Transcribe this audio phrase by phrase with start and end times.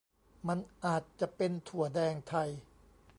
[0.47, 2.49] มันอาจจะเป็นถั่วแดงไทย